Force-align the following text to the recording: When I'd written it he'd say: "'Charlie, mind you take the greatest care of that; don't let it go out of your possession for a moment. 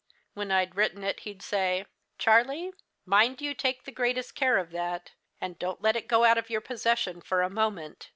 When 0.33 0.49
I'd 0.49 0.75
written 0.75 1.03
it 1.03 1.19
he'd 1.19 1.43
say: 1.43 1.85
"'Charlie, 2.17 2.71
mind 3.05 3.39
you 3.39 3.53
take 3.53 3.83
the 3.83 3.91
greatest 3.91 4.33
care 4.33 4.57
of 4.57 4.71
that; 4.71 5.11
don't 5.59 5.83
let 5.83 5.95
it 5.95 6.07
go 6.07 6.23
out 6.23 6.39
of 6.39 6.49
your 6.49 6.59
possession 6.59 7.21
for 7.21 7.43
a 7.43 7.51
moment. 7.51 8.09